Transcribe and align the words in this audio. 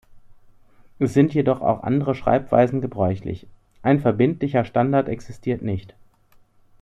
Es 0.97 1.13
sind 1.13 1.35
jedoch 1.35 1.61
auch 1.61 1.83
andere 1.83 2.15
Schreibweisen 2.15 2.81
gebräuchlich; 2.81 3.45
ein 3.83 3.99
verbindlicher 3.99 4.65
Standard 4.65 5.07
existiert 5.07 5.61
nicht. 5.61 5.93